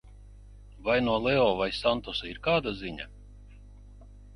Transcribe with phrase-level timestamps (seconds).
[0.87, 3.11] Vai no Leo vai Santosa ir kāda ziņa?